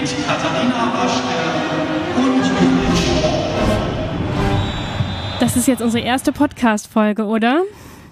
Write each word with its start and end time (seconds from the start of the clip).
mit 0.00 0.26
Katharina 0.26 0.92
Waschke 0.94 1.36
und 2.16 2.36
Judith 2.36 2.98
Schor. 3.04 3.50
Das 5.40 5.56
ist 5.56 5.68
jetzt 5.68 5.82
unsere 5.82 6.02
erste 6.02 6.32
Podcast-Folge, 6.32 7.26
oder? 7.26 7.64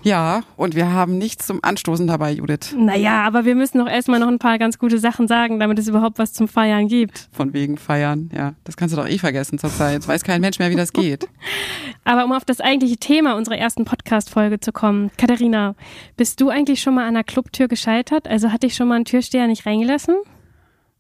Ja, 0.03 0.43
und 0.57 0.75
wir 0.75 0.93
haben 0.93 1.17
nichts 1.17 1.47
zum 1.47 1.61
Anstoßen 1.63 2.07
dabei, 2.07 2.33
Judith. 2.33 2.75
Naja, 2.77 3.23
aber 3.25 3.47
wir 3.47 3.55
müssen 3.55 3.79
doch 3.79 3.89
erstmal 3.89 4.21
noch 4.21 4.29
ein 4.29 4.39
paar 4.39 4.59
ganz 4.59 4.79
gute 4.79 4.99
Sachen 4.99 5.29
sagen, 5.29 5.59
damit 5.59 5.79
es 5.79 5.89
überhaupt 5.89 6.19
was 6.19 6.35
zum 6.35 6.47
Feiern 6.47 6.89
gibt. 6.89 7.29
Von 7.33 7.55
wegen 7.55 7.79
feiern, 7.79 8.31
ja. 8.35 8.55
Das 8.65 8.77
kannst 8.77 8.95
du 8.95 9.01
doch 9.01 9.09
eh 9.09 9.19
vergessen 9.19 9.59
zurzeit. 9.59 9.95
Jetzt 9.95 10.09
weiß 10.09 10.25
kein 10.25 10.43
Mensch 10.43 10.59
mehr, 10.59 10.71
wie 10.71 10.77
das 10.77 10.93
geht. 10.93 11.27
Aber 12.05 12.27
um 12.27 12.33
auf 12.33 12.45
das 12.45 12.61
eigentliche 12.61 12.99
Thema 12.99 13.35
unserer 13.35 13.57
ersten 13.57 13.87
Podcast-Folge 13.87 14.61
zu 14.61 14.73
kommen. 14.73 15.11
Katharina, 15.17 15.75
bist 16.19 16.41
du 16.43 16.51
eigentlich 16.51 16.83
schon 16.83 16.95
mal 16.95 17.03
an 17.03 17.17
einer 17.17 17.25
Clubtür 17.25 17.67
gescheitert? 17.67 18.29
Also 18.29 18.53
hat 18.53 18.63
dich 18.63 18.75
schon 18.75 18.89
mal 18.89 18.97
ein 18.97 19.05
Türsteher 19.07 19.47
nicht 19.47 19.65
reingelassen? 19.65 20.17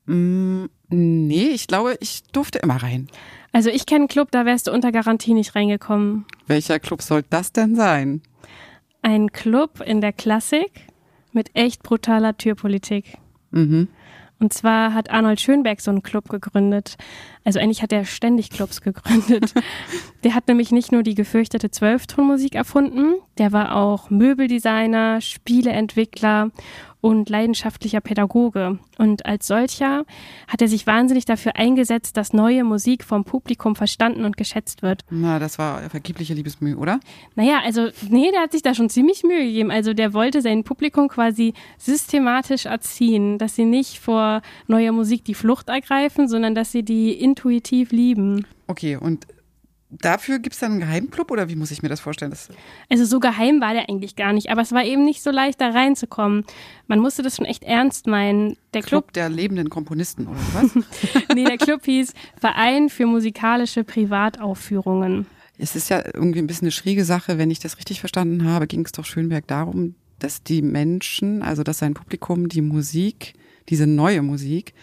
Mm, 0.09 0.65
nee, 0.88 1.48
ich 1.48 1.66
glaube, 1.66 1.97
ich 2.01 2.23
durfte 2.33 2.59
immer 2.59 2.83
rein. 2.83 3.09
Also 3.52 3.70
ich 3.70 3.87
kenne 3.87 4.02
einen 4.02 4.09
Club, 4.09 4.30
da 4.30 4.45
wärst 4.45 4.66
du 4.66 4.73
unter 4.73 4.92
Garantie 4.92 5.34
nicht 5.34 5.55
reingekommen. 5.55 6.27
Welcher 6.46 6.79
Club 6.79 7.02
soll 7.02 7.24
das 7.29 7.52
denn 7.52 7.77
sein? 7.77 8.23
Ein 9.02 9.32
Club 9.32 9.80
in 9.80 10.01
der 10.01 10.12
Klassik 10.12 10.87
mit 11.32 11.51
echt 11.55 11.82
brutaler 11.82 12.37
Türpolitik. 12.37 13.16
Mhm. 13.51 13.88
Und 14.41 14.52
zwar 14.52 14.95
hat 14.95 15.10
Arnold 15.10 15.41
Schönberg 15.41 15.80
so 15.80 15.91
einen 15.91 16.02
Club 16.02 16.29
gegründet. 16.29 16.96
Also 17.45 17.59
eigentlich 17.59 17.82
hat 17.82 17.93
er 17.93 18.05
ständig 18.05 18.51
Clubs 18.51 18.80
gegründet. 18.80 19.52
der 20.24 20.34
hat 20.34 20.46
nämlich 20.46 20.70
nicht 20.70 20.93
nur 20.93 21.02
die 21.02 21.16
gefürchtete 21.16 21.70
Zwölftonmusik 21.70 22.54
erfunden, 22.54 23.15
der 23.38 23.52
war 23.52 23.74
auch 23.74 24.10
Möbeldesigner, 24.10 25.20
Spieleentwickler 25.20 26.51
und 27.01 27.29
leidenschaftlicher 27.29 28.01
Pädagoge. 28.01 28.79
Und 28.99 29.24
als 29.27 29.46
solcher 29.46 30.04
hat 30.49 30.63
er 30.63 30.68
sich 30.68 30.87
wahnsinnig 30.87 31.24
dafür 31.24 31.57
eingesetzt, 31.57 32.16
dass 32.16 32.32
neue 32.32 32.65
Musik 32.65 33.04
vom 33.04 33.24
Publikum 33.24 33.77
verstanden 33.77 34.24
und 34.24 34.37
geschätzt 34.37 34.82
wird. 34.82 35.02
Na, 35.10 35.38
das 35.38 35.59
war 35.59 35.88
vergebliche 35.91 36.35
Liebesmühe, 36.35 36.76
oder? 36.76 37.01
Naja, 37.37 37.60
also 37.65 37.88
nee, 38.09 38.30
der 38.32 38.41
hat 38.41 38.52
sich 38.52 38.63
da 38.63 38.74
schon 38.74 38.91
ziemlich 38.91 39.23
Mühe 39.23 39.45
gegeben. 39.45 39.71
Also 39.71 39.95
der 39.95 40.13
wollte 40.13 40.43
sein 40.43 40.65
Publikum 40.65 41.09
quasi 41.09 41.54
systematisch 41.76 42.66
erziehen, 42.66 43.38
dass 43.38 43.54
sie 43.54 43.65
nicht 43.65 43.99
vor 43.99 44.43
neuer 44.66 44.93
Musik 44.93 45.24
die 45.24 45.35
Flucht 45.35 45.69
ergreifen, 45.69 46.29
sondern 46.29 46.54
dass 46.54 46.73
sie 46.73 46.82
die 46.82 47.13
intuitiv 47.13 47.93
lieben. 47.93 48.46
Okay, 48.66 48.96
und 48.96 49.26
dafür 49.91 50.39
gibt 50.39 50.55
es 50.55 50.61
dann 50.61 50.73
einen 50.73 50.81
Geheimclub 50.81 51.31
oder 51.31 51.49
wie 51.49 51.57
muss 51.57 51.71
ich 51.71 51.83
mir 51.83 51.89
das 51.89 52.01
vorstellen? 52.01 52.31
Das 52.31 52.49
Also 52.91 53.05
so 53.05 53.21
geheim 53.21 53.61
war 53.61 53.73
der 53.73 53.89
eigentlich 53.89 54.17
gar 54.17 54.33
nicht, 54.33 54.51
aber 54.51 54.61
es 54.61 54.73
war 54.73 54.85
eben 54.85 55.05
nicht 55.05 55.23
so 55.23 55.31
leicht, 55.31 55.61
da 55.61 55.71
reinzukommen. 55.71 56.45
Man 56.87 56.99
musste 57.01 57.23
das 57.23 57.37
schon 57.37 57.47
echt 57.47 57.65
ernst 57.65 58.07
meinen. 58.07 58.57
Der 58.75 58.83
Club, 58.83 59.05
Club 59.05 59.13
der 59.15 59.29
lebenden 59.29 59.71
Komponisten 59.71 60.27
oder 60.27 60.41
was? 60.53 60.75
nee, 61.35 61.45
der 61.45 61.57
Club 61.57 61.85
hieß 61.85 62.13
Verein 62.39 62.89
für 62.91 63.07
musikalische 63.07 63.85
Privataufführungen. 63.85 65.27
es 65.56 65.75
ist 65.75 65.89
ja 65.89 66.05
irgendwie 66.05 66.41
ein 66.41 66.47
bisschen 66.47 66.66
eine 66.66 66.72
schräge 66.72 67.05
Sache, 67.05 67.39
wenn 67.39 67.50
ich 67.50 67.59
das 67.59 67.78
richtig 67.78 68.00
verstanden 68.00 68.44
habe, 68.44 68.66
ging 68.66 68.84
es 68.84 68.93
doch 68.93 69.05
Schönberg 69.05 69.47
darum, 69.47 69.94
dass 70.19 70.43
die 70.43 70.62
Menschen, 70.62 71.43
also 71.43 71.62
dass 71.62 71.78
sein 71.78 71.94
Publikum 71.94 72.49
die 72.49 72.61
Musik, 72.61 73.34
diese 73.69 73.87
neue 73.87 74.22
Musik, 74.22 74.75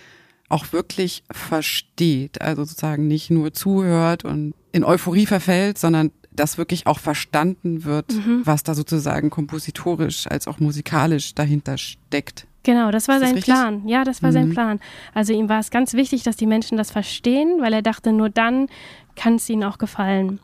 auch 0.50 0.72
wirklich 0.74 1.24
versteht. 1.32 2.42
Also 2.42 2.64
sozusagen 2.64 3.08
nicht 3.08 3.32
nur 3.32 3.54
zuhört 3.54 4.26
und 4.26 4.54
in 4.72 4.84
Euphorie 4.84 5.26
verfällt, 5.26 5.78
sondern 5.78 6.12
dass 6.32 6.58
wirklich 6.58 6.86
auch 6.86 7.00
verstanden 7.00 7.86
wird, 7.86 8.14
was 8.44 8.64
da 8.64 8.76
sozusagen 8.76 9.30
kompositorisch 9.30 10.28
als 10.28 10.48
auch 10.48 10.60
musikalisch 10.60 11.34
dahinter 11.34 11.78
steckt. 11.78 12.46
Genau, 12.64 12.92
das 12.92 13.08
war 13.08 13.16
das 13.20 13.30
sein 13.30 13.36
richtig? 13.36 13.54
Plan. 13.54 13.88
Ja, 13.88 14.04
das 14.04 14.22
war 14.24 14.32
sein 14.32 14.50
Mhm. 14.50 14.54
Plan. 14.54 14.80
Also 15.14 15.34
ihm 15.34 15.48
war 15.50 15.60
es 15.60 15.70
ganz 15.70 15.94
wichtig, 15.94 16.24
dass 16.24 16.36
die 16.36 16.48
Menschen 16.48 16.78
das 16.78 16.92
verstehen, 16.92 17.62
weil 17.62 17.72
er 17.74 17.82
dachte, 17.84 18.12
nur 18.12 18.30
dann 18.30 18.68
kann 19.16 19.36
es 19.36 19.48
ihnen 19.50 19.64
auch 19.64 19.78
gefallen. 19.78 20.40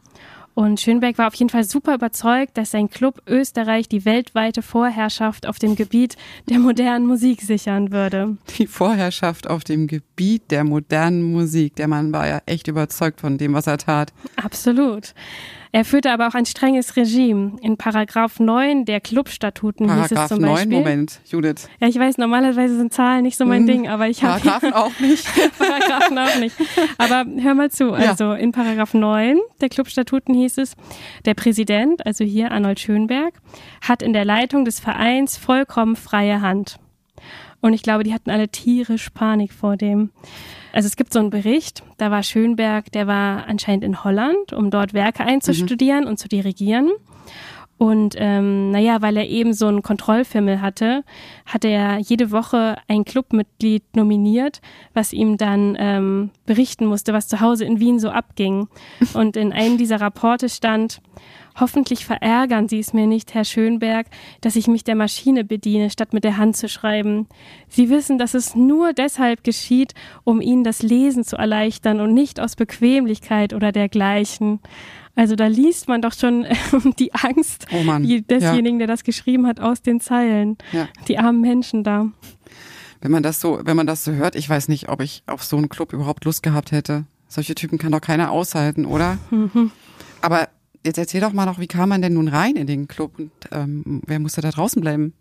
Und 0.53 0.79
Schönberg 0.79 1.17
war 1.17 1.27
auf 1.27 1.35
jeden 1.35 1.49
Fall 1.49 1.63
super 1.63 1.95
überzeugt, 1.95 2.57
dass 2.57 2.71
sein 2.71 2.89
Club 2.89 3.21
Österreich 3.27 3.87
die 3.87 4.05
weltweite 4.05 4.61
Vorherrschaft 4.61 5.47
auf 5.47 5.59
dem 5.59 5.75
Gebiet 5.75 6.17
der 6.49 6.59
modernen 6.59 7.05
Musik 7.07 7.41
sichern 7.41 7.91
würde. 7.91 8.37
Die 8.57 8.67
Vorherrschaft 8.67 9.49
auf 9.49 9.63
dem 9.63 9.87
Gebiet 9.87 10.51
der 10.51 10.63
modernen 10.63 11.31
Musik. 11.31 11.75
Der 11.77 11.87
Mann 11.87 12.11
war 12.11 12.27
ja 12.27 12.41
echt 12.45 12.67
überzeugt 12.67 13.21
von 13.21 13.37
dem, 13.37 13.53
was 13.53 13.67
er 13.67 13.77
tat. 13.77 14.13
Absolut. 14.35 15.13
Er 15.73 15.85
führte 15.85 16.11
aber 16.11 16.27
auch 16.27 16.33
ein 16.33 16.45
strenges 16.45 16.97
Regime. 16.97 17.55
In 17.61 17.77
Paragraph 17.77 18.39
9 18.39 18.83
der 18.85 18.99
Clubstatuten 18.99 19.85
hieß 19.85 20.03
es 20.05 20.09
Paragraph 20.09 20.27
zum 20.29 20.39
9, 20.39 20.53
Beispiel. 20.53 20.77
Moment, 20.77 21.21
Judith. 21.25 21.69
Ja, 21.79 21.87
ich 21.87 21.97
weiß, 21.97 22.17
normalerweise 22.17 22.75
sind 22.75 22.93
Zahlen 22.93 23.23
nicht 23.23 23.37
so 23.37 23.45
mein 23.45 23.61
Hm, 23.61 23.67
Ding, 23.67 23.87
aber 23.87 24.09
ich 24.09 24.21
habe 24.23 24.41
Paragraphen 24.41 24.73
auch 24.73 24.99
nicht. 24.99 25.25
Paragraphen 25.57 26.17
auch 26.17 26.35
nicht. 26.39 26.55
Aber 26.97 27.25
hör 27.41 27.53
mal 27.53 27.71
zu. 27.71 27.85
Ja. 27.85 28.11
Also 28.11 28.33
in 28.33 28.51
Paragraph 28.51 28.93
9 28.93 29.37
der 29.61 29.69
Clubstatuten 29.69 30.33
hieß 30.33 30.57
es, 30.57 30.75
der 31.25 31.35
Präsident, 31.35 32.05
also 32.05 32.25
hier 32.25 32.51
Arnold 32.51 32.79
Schönberg, 32.79 33.33
hat 33.81 34.01
in 34.01 34.11
der 34.11 34.25
Leitung 34.25 34.65
des 34.65 34.79
Vereins 34.81 35.37
vollkommen 35.37 35.95
freie 35.95 36.41
Hand. 36.41 36.79
Und 37.61 37.73
ich 37.73 37.83
glaube, 37.83 38.03
die 38.03 38.13
hatten 38.13 38.29
alle 38.29 38.49
tierisch 38.49 39.09
Panik 39.11 39.53
vor 39.53 39.77
dem. 39.77 40.09
Also 40.73 40.87
es 40.87 40.95
gibt 40.95 41.13
so 41.13 41.19
einen 41.19 41.29
Bericht, 41.29 41.83
da 41.97 42.11
war 42.11 42.23
Schönberg, 42.23 42.91
der 42.91 43.07
war 43.07 43.47
anscheinend 43.47 43.83
in 43.83 44.03
Holland, 44.03 44.53
um 44.53 44.69
dort 44.71 44.93
Werke 44.93 45.23
einzustudieren 45.23 46.07
und 46.07 46.17
zu 46.17 46.27
dirigieren. 46.27 46.89
Und 47.81 48.13
ähm, 48.19 48.69
naja, 48.69 49.01
weil 49.01 49.17
er 49.17 49.27
eben 49.27 49.53
so 49.55 49.65
einen 49.65 49.81
Kontrollfimmel 49.81 50.61
hatte, 50.61 51.03
hat 51.47 51.65
er 51.65 51.97
jede 51.97 52.29
Woche 52.29 52.77
ein 52.87 53.05
Clubmitglied 53.05 53.95
nominiert, 53.95 54.61
was 54.93 55.13
ihm 55.13 55.35
dann 55.37 55.75
ähm, 55.79 56.29
berichten 56.45 56.85
musste, 56.85 57.11
was 57.11 57.27
zu 57.27 57.39
Hause 57.39 57.65
in 57.65 57.79
Wien 57.79 57.99
so 57.99 58.11
abging. 58.11 58.67
Und 59.15 59.35
in 59.35 59.51
einem 59.51 59.79
dieser 59.79 59.99
Rapporte 59.99 60.47
stand, 60.47 61.01
hoffentlich 61.59 62.05
verärgern 62.05 62.67
Sie 62.67 62.77
es 62.77 62.93
mir 62.93 63.07
nicht, 63.07 63.33
Herr 63.33 63.45
Schönberg, 63.45 64.05
dass 64.41 64.55
ich 64.55 64.67
mich 64.67 64.83
der 64.83 64.95
Maschine 64.95 65.43
bediene, 65.43 65.89
statt 65.89 66.13
mit 66.13 66.23
der 66.23 66.37
Hand 66.37 66.57
zu 66.57 66.69
schreiben. 66.69 67.25
Sie 67.67 67.89
wissen, 67.89 68.19
dass 68.19 68.35
es 68.35 68.53
nur 68.53 68.93
deshalb 68.93 69.43
geschieht, 69.43 69.95
um 70.23 70.39
Ihnen 70.39 70.63
das 70.63 70.83
Lesen 70.83 71.23
zu 71.23 71.35
erleichtern 71.35 71.99
und 71.99 72.13
nicht 72.13 72.39
aus 72.39 72.55
Bequemlichkeit 72.55 73.55
oder 73.55 73.71
dergleichen. 73.71 74.59
Also 75.15 75.35
da 75.35 75.47
liest 75.47 75.87
man 75.87 76.01
doch 76.01 76.13
schon 76.13 76.45
die 76.99 77.13
Angst 77.13 77.65
Oh 77.71 77.83
desjenigen, 77.99 78.79
der 78.79 78.87
das 78.87 79.03
geschrieben 79.03 79.45
hat, 79.47 79.59
aus 79.59 79.81
den 79.81 79.99
Zeilen. 79.99 80.57
Ja. 80.71 80.87
Die 81.07 81.17
armen 81.17 81.41
Menschen 81.41 81.83
da. 81.83 82.07
Wenn 83.01 83.11
man 83.11 83.23
das 83.23 83.41
so, 83.41 83.59
wenn 83.63 83.75
man 83.75 83.87
das 83.87 84.03
so 84.03 84.13
hört, 84.13 84.35
ich 84.35 84.47
weiß 84.47 84.67
nicht, 84.67 84.89
ob 84.89 85.01
ich 85.01 85.23
auf 85.27 85.43
so 85.43 85.57
einen 85.57 85.69
Club 85.69 85.91
überhaupt 85.93 86.23
Lust 86.25 86.43
gehabt 86.43 86.71
hätte. 86.71 87.05
Solche 87.27 87.55
Typen 87.55 87.77
kann 87.77 87.91
doch 87.91 88.01
keiner 88.01 88.31
aushalten, 88.31 88.85
oder? 88.85 89.17
Mhm. 89.31 89.71
Aber 90.21 90.49
jetzt 90.85 90.97
erzähl 90.97 91.21
doch 91.21 91.33
mal 91.33 91.45
noch, 91.45 91.59
wie 91.59 91.67
kam 91.67 91.89
man 91.89 92.01
denn 92.01 92.13
nun 92.13 92.27
rein 92.27 92.55
in 92.55 92.67
den 92.67 92.87
Club 92.87 93.17
und 93.17 93.31
ähm, 93.51 94.01
wer 94.05 94.19
musste 94.19 94.41
da 94.41 94.51
draußen 94.51 94.81
bleiben? 94.81 95.13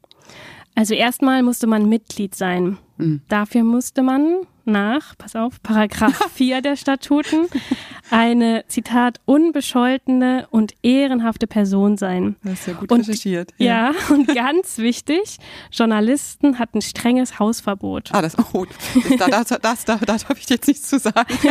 Also 0.75 0.95
erstmal 0.95 1.43
musste 1.43 1.67
man 1.67 1.89
Mitglied 1.89 2.35
sein. 2.35 2.79
Mhm. 2.99 3.23
Dafür 3.29 3.65
musste 3.65 4.03
man 4.03 4.41
nach, 4.65 5.17
pass 5.19 5.37
auf, 5.37 5.63
Paragraph 5.63 6.31
4 6.35 6.63
der 6.63 6.77
Statuten 6.77 7.47
eine, 8.11 8.65
Zitat, 8.69 9.21
unbescholtene 9.25 10.47
und 10.51 10.75
ehrenhafte 10.83 11.47
Person 11.47 11.97
sein. 11.97 12.37
Das 12.43 12.55
ist 12.61 12.67
ja 12.69 12.73
gut 12.75 12.91
Und- 12.93 13.01
recherchiert. 13.01 13.53
Ja, 13.59 13.93
und 14.11 14.27
ganz 14.35 14.79
wichtig, 14.79 15.39
Journalisten 15.71 16.59
hatten 16.59 16.83
strenges 16.83 17.39
Hausverbot. 17.39 18.11
Ah, 18.13 18.23
das, 18.23 18.37
oh, 18.53 18.67
da, 19.19 19.29
das, 19.29 19.49
das, 19.61 19.85
da, 19.85 19.97
da 19.97 20.07
darf 20.17 20.39
ich 20.39 20.49
jetzt 20.49 20.67
nichts 20.69 20.89
zu 20.89 20.99
sagen. 20.99 21.35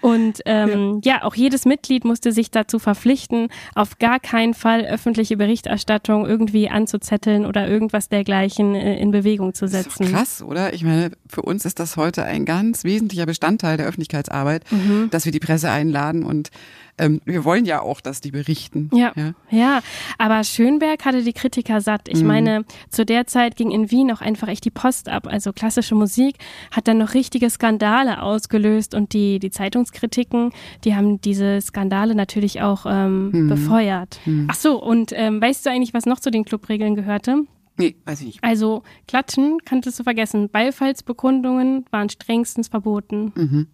Und 0.00 0.40
ähm, 0.44 1.00
ja. 1.04 1.22
auch 1.22 1.34
jedes 1.34 1.64
Mitglied 1.64 2.04
musste 2.04 2.32
sich 2.32 2.50
dazu 2.50 2.78
verpflichten, 2.78 3.48
auf 3.74 3.98
gar 3.98 4.20
keinen 4.20 4.54
Fall 4.54 4.84
öffentliche 4.84 5.36
Berichterstattung 5.36 6.26
irgendwie 6.26 6.68
anzuzetteln 6.68 7.46
oder 7.46 7.66
irgendwas 7.68 8.08
dergleichen 8.08 8.74
äh, 8.74 8.98
in 8.98 9.10
Bewegung 9.10 9.54
zu 9.54 9.64
Das 9.66 9.74
ist 9.74 9.82
setzen. 9.96 10.12
krass, 10.12 10.42
oder? 10.42 10.72
Ich 10.74 10.84
meine, 10.84 11.10
für 11.28 11.42
uns 11.42 11.64
ist 11.64 11.80
das 11.80 11.96
heute 11.96 12.24
ein 12.24 12.44
ganz 12.44 12.84
wesentlicher 12.84 13.26
Bestandteil 13.26 13.76
der 13.76 13.86
Öffentlichkeitsarbeit, 13.86 14.64
Mhm. 14.70 14.95
Dass 15.10 15.24
wir 15.24 15.32
die 15.32 15.40
Presse 15.40 15.70
einladen 15.70 16.24
und 16.24 16.50
ähm, 16.98 17.20
wir 17.26 17.44
wollen 17.44 17.66
ja 17.66 17.82
auch, 17.82 18.00
dass 18.00 18.22
die 18.22 18.30
berichten. 18.30 18.88
Ja. 18.94 19.12
ja. 19.16 19.32
Ja, 19.50 19.80
aber 20.16 20.42
Schönberg 20.44 21.04
hatte 21.04 21.22
die 21.22 21.34
Kritiker 21.34 21.82
satt. 21.82 22.08
Ich 22.08 22.20
Mhm. 22.22 22.26
meine, 22.26 22.64
zu 22.88 23.04
der 23.04 23.26
Zeit 23.26 23.54
ging 23.56 23.70
in 23.70 23.90
Wien 23.90 24.10
auch 24.10 24.22
einfach 24.22 24.48
echt 24.48 24.64
die 24.64 24.70
Post 24.70 25.10
ab. 25.10 25.26
Also 25.26 25.52
klassische 25.52 25.94
Musik 25.94 26.36
hat 26.70 26.88
dann 26.88 26.96
noch 26.96 27.12
richtige 27.12 27.50
Skandale 27.50 28.22
ausgelöst 28.22 28.94
und 28.94 29.12
die, 29.12 29.38
die 29.40 29.50
Zeitungskritiken, 29.50 30.52
die 30.84 30.94
haben 30.94 31.20
diese 31.20 31.60
Skandale 31.60 32.14
natürlich 32.14 32.62
auch 32.62 32.86
ähm, 32.88 33.28
Mhm. 33.30 33.48
befeuert. 33.48 34.18
Ach 34.48 34.54
so, 34.54 34.82
und 34.82 35.12
ähm, 35.14 35.38
weißt 35.42 35.66
du 35.66 35.70
eigentlich, 35.70 35.92
was 35.92 36.06
noch 36.06 36.20
zu 36.20 36.30
den 36.30 36.46
Clubregeln 36.46 36.94
gehörte? 36.94 37.42
Nee, 37.76 37.94
weiß 38.06 38.20
ich 38.20 38.26
nicht. 38.26 38.38
Also 38.44 38.84
Klatschen 39.06 39.58
kanntest 39.66 39.98
du 39.98 40.02
vergessen. 40.02 40.48
Beifallsbekundungen 40.48 41.84
waren 41.90 42.08
strengstens 42.08 42.68
verboten. 42.68 43.32
Mhm. 43.34 43.66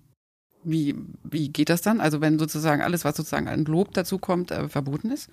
Wie, 0.64 0.94
wie 1.24 1.48
geht 1.48 1.68
das 1.70 1.82
dann? 1.82 2.00
Also 2.00 2.20
wenn 2.20 2.38
sozusagen 2.38 2.82
alles, 2.82 3.04
was 3.04 3.16
sozusagen 3.16 3.48
an 3.48 3.64
Lob 3.64 3.92
dazu 3.94 4.18
kommt, 4.18 4.50
äh, 4.50 4.68
verboten 4.68 5.10
ist? 5.10 5.28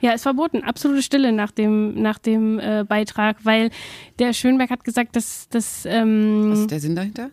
Ja, 0.00 0.12
ist 0.12 0.22
verboten. 0.22 0.64
Absolute 0.64 1.02
Stille 1.02 1.30
nach 1.32 1.52
dem, 1.52 1.94
nach 1.94 2.18
dem 2.18 2.58
äh, 2.58 2.84
Beitrag, 2.88 3.44
weil 3.44 3.70
der 4.18 4.32
Schönberg 4.32 4.70
hat 4.70 4.82
gesagt, 4.82 5.14
dass 5.14 5.48
das. 5.48 5.84
Was 5.84 5.92
Ähm, 5.94 6.52
ist 6.52 6.70
der 6.70 6.80
Sinn 6.80 6.96
dahinter? 6.96 7.30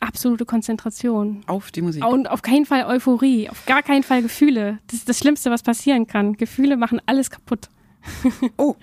absolute 0.00 0.44
Konzentration. 0.44 1.40
Auf 1.46 1.70
die 1.70 1.80
Musik. 1.80 2.04
Und 2.06 2.28
auf 2.28 2.42
keinen 2.42 2.66
Fall 2.66 2.84
Euphorie, 2.84 3.48
auf 3.48 3.64
gar 3.64 3.82
keinen 3.82 4.02
Fall 4.02 4.20
Gefühle. 4.20 4.78
Das 4.88 4.98
ist 4.98 5.08
das 5.08 5.18
Schlimmste, 5.18 5.50
was 5.50 5.62
passieren 5.62 6.06
kann. 6.06 6.34
Gefühle 6.34 6.76
machen 6.76 7.00
alles 7.06 7.30
kaputt. 7.30 7.68
Oh, 8.58 8.76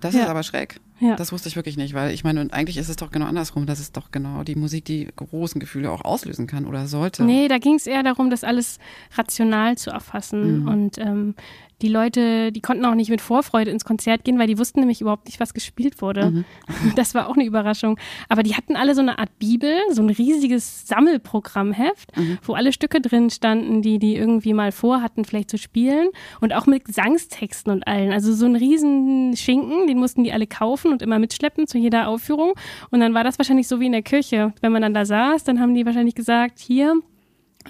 das 0.00 0.14
Ja. 0.14 0.22
ist 0.24 0.28
aber 0.28 0.42
schräg. 0.42 0.80
Ja. 1.00 1.16
Das 1.16 1.32
wusste 1.32 1.48
ich 1.48 1.56
wirklich 1.56 1.76
nicht, 1.76 1.94
weil 1.94 2.12
ich 2.12 2.24
meine, 2.24 2.40
und 2.40 2.52
eigentlich 2.52 2.76
ist 2.78 2.88
es 2.88 2.96
doch 2.96 3.10
genau 3.10 3.26
andersrum. 3.26 3.66
Das 3.66 3.80
ist 3.80 3.96
doch 3.96 4.10
genau 4.10 4.42
die 4.44 4.54
Musik, 4.54 4.84
die 4.86 5.08
großen 5.14 5.60
Gefühle 5.60 5.90
auch 5.90 6.04
auslösen 6.04 6.46
kann 6.46 6.64
oder 6.66 6.86
sollte. 6.86 7.24
Nee, 7.24 7.48
da 7.48 7.58
ging 7.58 7.74
es 7.74 7.86
eher 7.86 8.02
darum, 8.02 8.30
das 8.30 8.44
alles 8.44 8.78
rational 9.16 9.76
zu 9.76 9.90
erfassen. 9.90 10.62
Mhm. 10.62 10.68
Und 10.68 10.98
ähm, 10.98 11.34
die 11.82 11.88
Leute, 11.88 12.52
die 12.52 12.62
konnten 12.62 12.86
auch 12.86 12.94
nicht 12.94 13.10
mit 13.10 13.20
Vorfreude 13.20 13.70
ins 13.70 13.84
Konzert 13.84 14.24
gehen, 14.24 14.38
weil 14.38 14.46
die 14.46 14.58
wussten 14.58 14.80
nämlich 14.80 15.02
überhaupt 15.02 15.26
nicht, 15.26 15.40
was 15.40 15.52
gespielt 15.52 16.00
wurde. 16.00 16.30
Mhm. 16.30 16.44
Das 16.96 17.14
war 17.14 17.28
auch 17.28 17.34
eine 17.34 17.44
Überraschung. 17.44 17.98
Aber 18.30 18.42
die 18.42 18.54
hatten 18.54 18.76
alle 18.76 18.94
so 18.94 19.02
eine 19.02 19.18
Art 19.18 19.38
Bibel, 19.38 19.74
so 19.92 20.00
ein 20.02 20.08
riesiges 20.08 20.86
Sammelprogrammheft, 20.88 22.16
Mhm. 22.16 22.38
wo 22.42 22.54
alle 22.54 22.72
Stücke 22.72 23.00
drin 23.02 23.28
standen, 23.28 23.82
die 23.82 23.98
die 23.98 24.16
irgendwie 24.16 24.54
mal 24.54 24.72
vorhatten, 24.72 25.24
vielleicht 25.26 25.50
zu 25.50 25.58
spielen. 25.58 26.08
Und 26.40 26.54
auch 26.54 26.66
mit 26.66 26.86
Gesangstexten 26.86 27.70
und 27.72 27.86
allen. 27.86 28.12
Also 28.12 28.32
so 28.32 28.46
ein 28.46 28.56
riesen 28.56 29.36
Schinken, 29.36 29.86
den 29.86 29.98
mussten 29.98 30.24
die 30.24 30.32
alle 30.32 30.46
kaufen 30.46 30.85
und 30.92 31.02
immer 31.02 31.18
mitschleppen 31.18 31.66
zu 31.66 31.78
jeder 31.78 32.08
Aufführung. 32.08 32.54
Und 32.90 33.00
dann 33.00 33.14
war 33.14 33.24
das 33.24 33.38
wahrscheinlich 33.38 33.68
so 33.68 33.80
wie 33.80 33.86
in 33.86 33.92
der 33.92 34.02
Kirche. 34.02 34.52
Wenn 34.60 34.72
man 34.72 34.82
dann 34.82 34.94
da 34.94 35.04
saß, 35.04 35.44
dann 35.44 35.60
haben 35.60 35.74
die 35.74 35.86
wahrscheinlich 35.86 36.14
gesagt, 36.14 36.58
hier, 36.58 36.94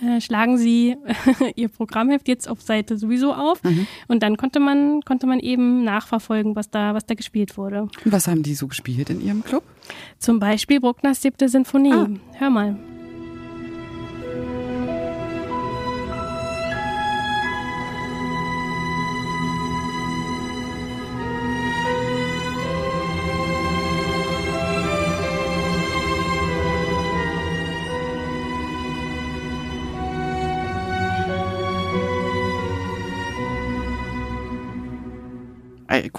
äh, 0.02 0.20
schlagen 0.20 0.58
Sie 0.58 0.96
Ihr 1.56 1.68
Programmheft 1.68 2.28
jetzt 2.28 2.48
auf 2.48 2.60
Seite 2.60 2.98
sowieso 2.98 3.32
auf. 3.32 3.60
Und 4.08 4.22
dann 4.22 4.36
konnte 4.36 4.60
man, 4.60 5.02
konnte 5.02 5.26
man 5.26 5.40
eben 5.40 5.84
nachverfolgen, 5.84 6.56
was 6.56 6.70
da, 6.70 6.94
was 6.94 7.06
da 7.06 7.14
gespielt 7.14 7.56
wurde. 7.56 7.88
Was 8.04 8.28
haben 8.28 8.42
die 8.42 8.54
so 8.54 8.66
gespielt 8.66 9.10
in 9.10 9.20
ihrem 9.20 9.42
Club? 9.44 9.62
Zum 10.18 10.38
Beispiel 10.38 10.80
Bruckners 10.80 11.22
siebte 11.22 11.48
Sinfonie. 11.48 11.92
Ah. 11.92 12.08
Hör 12.38 12.50
mal. 12.50 12.76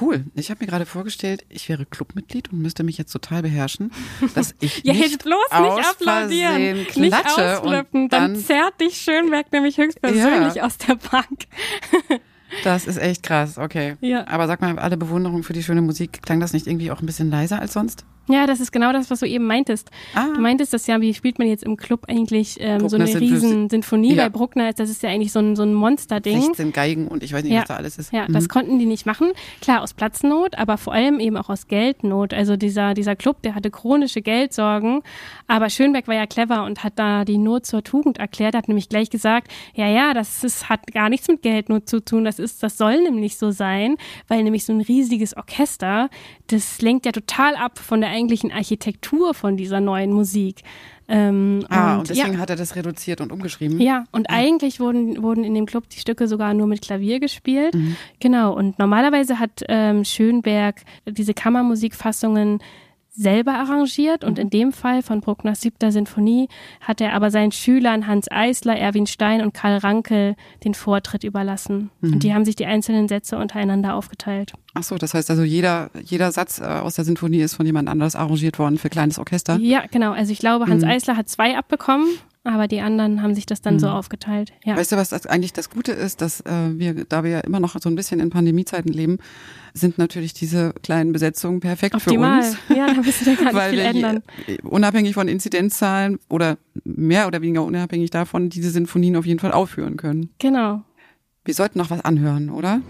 Cool. 0.01 0.25
Ich 0.35 0.49
habe 0.49 0.59
mir 0.63 0.67
gerade 0.67 0.85
vorgestellt, 0.85 1.45
ich 1.49 1.69
wäre 1.69 1.85
Clubmitglied 1.85 2.51
und 2.51 2.61
müsste 2.61 2.83
mich 2.83 2.97
jetzt 2.97 3.11
total 3.11 3.41
beherrschen, 3.41 3.91
dass 4.35 4.55
ich 4.59 4.81
Ja, 4.83 4.93
nicht 4.93 5.11
jetzt 5.11 5.23
bloß 5.23 5.51
aus 5.51 5.77
nicht 5.77 5.89
applaudieren, 5.89 6.51
Versehen 6.51 7.01
nicht 7.01 7.11
klatsche 7.11 7.61
ausflippen, 7.61 8.09
dann, 8.09 8.33
dann, 8.33 8.43
zerrt 8.43 8.79
dich 8.79 8.97
Schönberg 8.97 9.51
nämlich 9.51 9.77
höchstpersönlich 9.77 10.55
Ja. 10.55 10.65
aus 10.65 10.77
der 10.77 10.95
Bank. 10.95 11.47
das 12.63 12.87
ist 12.87 12.97
echt 12.97 13.23
krass, 13.23 13.57
okay. 13.57 13.95
Ja. 14.01 14.27
Aber 14.27 14.47
sag 14.47 14.61
mal, 14.61 14.77
alle 14.79 14.97
Bewunderung 14.97 15.43
für 15.43 15.53
die 15.53 15.63
schöne 15.63 15.81
Musik, 15.81 16.21
klang 16.21 16.39
das 16.39 16.53
nicht 16.53 16.67
irgendwie 16.67 16.91
auch 16.91 17.01
ein 17.01 17.05
bisschen 17.05 17.29
leiser 17.29 17.59
als 17.59 17.73
sonst? 17.73 18.05
Ja, 18.29 18.45
das 18.45 18.59
ist 18.59 18.71
genau 18.71 18.91
das, 18.91 19.09
was 19.09 19.19
du 19.21 19.25
eben 19.27 19.45
meintest. 19.45 19.89
Ah. 20.13 20.27
Du 20.35 20.41
meintest 20.41 20.73
das 20.73 20.85
ja, 20.87 20.99
wie 21.01 21.13
spielt 21.13 21.39
man 21.39 21.47
jetzt 21.47 21.63
im 21.63 21.77
Club 21.77 22.05
eigentlich 22.09 22.57
ähm, 22.59 22.87
so 22.89 22.95
eine 22.97 23.05
riesen 23.05 23.69
Sinfonie 23.69 24.13
Ja. 24.15 24.23
bei 24.25 24.29
Bruckner? 24.29 24.73
Das 24.73 24.89
ist 24.89 25.01
ja 25.03 25.09
eigentlich 25.09 25.31
so 25.31 25.39
ein, 25.39 25.55
so 25.55 25.63
ein 25.63 25.73
Monsterding. 25.73 26.41
16 26.41 26.73
Geigen 26.73 27.07
und 27.07 27.23
ich 27.23 27.31
weiß 27.33 27.43
nicht, 27.43 27.53
Ja. 27.53 27.61
was 27.61 27.67
da 27.69 27.75
alles 27.75 27.97
ist. 27.97 28.11
Ja, 28.11 28.27
Mhm. 28.27 28.33
das 28.33 28.49
konnten 28.49 28.79
die 28.79 28.85
nicht 28.85 29.05
machen. 29.05 29.31
Klar, 29.61 29.81
aus 29.81 29.93
Platznot, 29.93 30.57
aber 30.57 30.77
vor 30.77 30.93
allem 30.93 31.19
eben 31.19 31.37
auch 31.37 31.49
aus 31.49 31.67
Geldnot. 31.67 32.33
Also 32.33 32.57
dieser, 32.57 32.93
dieser 32.93 33.15
Club, 33.15 33.41
der 33.43 33.55
hatte 33.55 33.71
chronische 33.71 34.21
Geldsorgen. 34.21 35.01
Aber 35.47 35.69
Schönberg 35.69 36.07
war 36.07 36.15
ja 36.15 36.25
clever 36.25 36.65
und 36.65 36.83
hat 36.83 36.93
da 36.97 37.23
die 37.25 37.37
Not 37.37 37.65
zur 37.65 37.83
Tugend 37.83 38.17
erklärt, 38.17 38.55
hat 38.55 38.67
nämlich 38.67 38.89
gleich 38.89 39.09
gesagt, 39.09 39.51
ja, 39.73 39.87
ja, 39.87 40.13
das 40.13 40.43
ist, 40.43 40.69
hat 40.69 40.87
gar 40.93 41.09
nichts 41.09 41.27
mit 41.27 41.41
Geldnot 41.41 41.87
zu 41.87 42.03
tun. 42.03 42.25
Das 42.25 42.39
ist, 42.39 42.61
das 42.61 42.77
soll 42.77 43.01
nämlich 43.03 43.37
so 43.37 43.51
sein, 43.51 43.95
weil 44.27 44.43
nämlich 44.43 44.65
so 44.65 44.73
ein 44.73 44.81
riesiges 44.81 45.35
Orchester, 45.37 46.09
das 46.47 46.81
lenkt 46.81 47.05
ja 47.05 47.11
total 47.11 47.55
ab 47.55 47.77
von 47.79 48.01
der 48.01 48.09
eigentlichen 48.17 48.51
Architektur 48.51 49.33
von 49.33 49.57
dieser 49.57 49.79
neuen 49.79 50.11
Musik. 50.11 50.63
Ähm, 51.09 51.65
Ah, 51.69 51.99
und 51.99 52.09
deswegen 52.09 52.33
ja. 52.33 52.39
hat 52.39 52.49
er 52.49 52.57
das 52.57 52.75
reduziert 52.75 53.21
und 53.21 53.31
umgeschrieben. 53.31 53.79
Ja, 53.79 54.05
und 54.11 54.29
eigentlich 54.29 54.79
wurden, 54.79 55.23
wurden 55.23 55.43
in 55.43 55.53
dem 55.53 55.65
Club 55.65 55.87
die 55.89 55.99
Stücke 55.99 56.27
sogar 56.27 56.53
nur 56.53 56.67
mit 56.67 56.81
Klavier 56.81 57.19
gespielt. 57.19 57.75
Mhm. 57.75 57.95
Genau, 58.19 58.53
und 58.53 58.77
normalerweise 58.77 59.39
hat 59.39 59.63
ähm, 59.69 60.03
Schönberg 60.03 60.81
diese 61.05 61.33
Kammermusikfassungen 61.33 62.59
selber 63.17 63.53
arrangiert 63.55 64.23
und 64.23 64.37
in 64.37 64.51
dem 64.51 64.71
Fall 64.71 65.01
von 65.01 65.21
Bruckners 65.21 65.59
siebter 65.61 65.91
Sinfonie 65.91 66.47
hat 66.81 67.01
er 67.01 67.13
aber 67.13 67.31
seinen 67.31 67.51
Schülern 67.51 68.05
Hans 68.05 68.29
Eisler, 68.29 68.77
Erwin 68.77 69.07
Stein 69.07 69.41
und 69.41 69.55
Karl 69.55 69.77
Rankel 69.79 70.35
den 70.63 70.75
Vortritt 70.75 71.23
überlassen. 71.23 71.89
Mhm. 72.01 72.13
Und 72.13 72.23
die 72.23 72.33
haben 72.33 72.45
sich 72.45 72.55
die 72.55 72.67
einzelnen 72.67 73.07
Sätze 73.07 73.37
untereinander 73.37 73.95
aufgeteilt. 73.95 74.53
Ach 74.75 74.83
so, 74.83 74.95
das 74.97 75.15
heißt 75.15 75.31
also 75.31 75.41
jeder, 75.43 75.89
jeder 76.03 76.31
Satz 76.31 76.59
äh, 76.59 76.65
aus 76.65 76.93
der 76.95 77.05
Sinfonie 77.05 77.39
ist 77.39 77.55
von 77.55 77.65
jemand 77.65 77.89
anders 77.89 78.15
arrangiert 78.15 78.59
worden 78.59 78.77
für 78.77 78.89
kleines 78.89 79.17
Orchester. 79.17 79.57
Ja, 79.57 79.83
genau. 79.89 80.11
Also 80.11 80.31
ich 80.31 80.39
glaube, 80.39 80.67
Hans 80.67 80.83
Mhm. 80.83 80.89
Eisler 80.91 81.17
hat 81.17 81.27
zwei 81.27 81.57
abbekommen, 81.57 82.05
aber 82.47 82.67
die 82.67 82.81
anderen 82.81 83.21
haben 83.21 83.35
sich 83.35 83.45
das 83.45 83.61
dann 83.61 83.79
so 83.79 83.87
aufgeteilt. 83.87 84.53
Ja. 84.65 84.75
Weißt 84.77 84.91
du, 84.91 84.95
was 84.97 85.13
eigentlich 85.25 85.53
das 85.53 85.69
Gute 85.69 85.91
ist, 85.91 86.21
dass 86.21 86.41
äh, 86.41 86.51
wir, 86.77 87.05
da 87.05 87.23
wir 87.23 87.31
ja 87.31 87.39
immer 87.41 87.59
noch 87.59 87.75
so 87.81 87.89
ein 87.89 87.95
bisschen 87.95 88.19
in 88.19 88.29
Pandemiezeiten 88.29 88.91
leben, 88.91 89.17
sind 89.73 89.97
natürlich 89.97 90.33
diese 90.33 90.73
kleinen 90.83 91.13
Besetzungen 91.13 91.59
perfekt 91.59 91.95
Optimal. 91.95 92.41
für 92.43 92.49
uns. 92.49 92.57
Ja, 92.77 92.87
da 92.93 93.01
müssen 93.01 93.25
wir 93.25 93.35
gar 93.35 93.45
nicht 93.45 93.53
Weil 93.55 93.69
viel 93.71 93.79
wir 93.79 93.85
ändern. 93.85 94.23
je- 94.47 94.57
unabhängig 94.63 95.13
von 95.13 95.27
Inzidenzzahlen 95.27 96.19
oder 96.29 96.57
mehr 96.83 97.27
oder 97.27 97.41
weniger 97.41 97.63
unabhängig 97.63 98.09
davon 98.09 98.49
diese 98.49 98.69
Sinfonien 98.71 99.15
auf 99.15 99.25
jeden 99.25 99.39
Fall 99.39 99.51
aufführen 99.51 99.97
können. 99.97 100.29
Genau. 100.39 100.81
Wir 101.45 101.53
sollten 101.53 101.79
noch 101.79 101.89
was 101.89 102.03
anhören, 102.03 102.49
oder? 102.49 102.81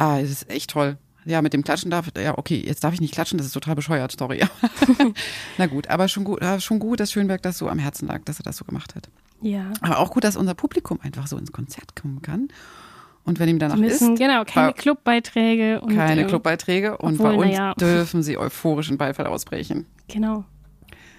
Ah, 0.00 0.18
es 0.18 0.30
ist 0.30 0.50
echt 0.50 0.70
toll. 0.70 0.96
Ja, 1.26 1.42
mit 1.42 1.52
dem 1.52 1.62
Klatschen 1.62 1.90
darf, 1.90 2.08
ja, 2.16 2.38
okay, 2.38 2.62
jetzt 2.66 2.82
darf 2.82 2.94
ich 2.94 3.00
nicht 3.02 3.12
klatschen, 3.12 3.36
das 3.36 3.46
ist 3.46 3.52
total 3.52 3.74
bescheuert, 3.74 4.14
sorry. 4.18 4.40
Na 5.58 5.66
gut, 5.66 5.88
aber 5.88 6.08
schon 6.08 6.24
gut, 6.24 6.40
äh, 6.40 6.58
schon 6.60 6.78
gut, 6.78 6.98
dass 7.00 7.12
Schönberg 7.12 7.42
das 7.42 7.58
so 7.58 7.68
am 7.68 7.78
Herzen 7.78 8.08
lag, 8.08 8.22
dass 8.24 8.40
er 8.40 8.44
das 8.44 8.56
so 8.56 8.64
gemacht 8.64 8.94
hat. 8.94 9.10
Ja. 9.42 9.70
Aber 9.82 9.98
auch 9.98 10.10
gut, 10.10 10.24
dass 10.24 10.36
unser 10.36 10.54
Publikum 10.54 10.98
einfach 11.02 11.26
so 11.26 11.36
ins 11.36 11.52
Konzert 11.52 11.94
kommen 11.94 12.22
kann. 12.22 12.48
Und 13.24 13.38
wenn 13.38 13.50
ihm 13.50 13.58
danach 13.58 13.76
Die 13.76 13.82
müssen, 13.82 14.14
ist, 14.14 14.18
genau, 14.18 14.44
keine 14.44 14.68
bei- 14.68 14.72
Clubbeiträge 14.72 15.82
und 15.82 15.94
keine 15.94 16.22
äh, 16.22 16.24
Clubbeiträge 16.24 16.96
und 16.96 17.20
obwohl, 17.20 17.36
bei 17.36 17.36
uns 17.36 17.46
naja. 17.58 17.74
dürfen 17.74 18.22
sie 18.22 18.38
euphorischen 18.38 18.96
Beifall 18.96 19.26
ausbrechen. 19.26 19.84
Genau. 20.08 20.44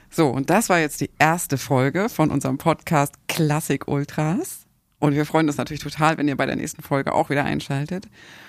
So, 0.09 0.29
und 0.29 0.49
das 0.49 0.67
war 0.69 0.79
jetzt 0.79 0.99
die 0.99 1.11
erste 1.19 1.57
Folge 1.59 2.09
von 2.09 2.31
unserem 2.31 2.57
Podcast 2.57 3.13
Klassik 3.27 3.87
Ultras. 3.87 4.60
Und 5.01 5.15
wir 5.15 5.25
freuen 5.25 5.47
uns 5.47 5.57
natürlich 5.57 5.81
total, 5.81 6.19
wenn 6.19 6.27
ihr 6.27 6.37
bei 6.37 6.45
der 6.45 6.55
nächsten 6.55 6.83
Folge 6.83 7.13
auch 7.13 7.31
wieder 7.31 7.43
einschaltet. 7.43 8.05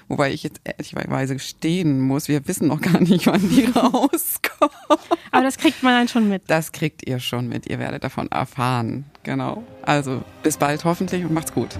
Wobei 0.08 0.30
ich 0.32 0.42
jetzt 0.42 0.60
ehrlicherweise 0.64 1.32
gestehen 1.32 1.98
muss, 1.98 2.28
wir 2.28 2.46
wissen 2.46 2.68
noch 2.68 2.82
gar 2.82 3.00
nicht, 3.00 3.26
wann 3.26 3.48
die 3.48 3.64
rauskommt. 3.74 4.70
Aber 5.30 5.42
das 5.42 5.56
kriegt 5.56 5.82
man 5.82 5.94
dann 5.94 6.08
schon 6.08 6.28
mit. 6.28 6.42
Das 6.48 6.72
kriegt 6.72 7.08
ihr 7.08 7.20
schon 7.20 7.48
mit. 7.48 7.66
Ihr 7.68 7.78
werdet 7.78 8.04
davon 8.04 8.30
erfahren. 8.30 9.06
Genau. 9.22 9.64
Also 9.80 10.22
bis 10.42 10.58
bald 10.58 10.84
hoffentlich 10.84 11.24
und 11.24 11.32
macht's 11.32 11.54
gut. 11.54 11.78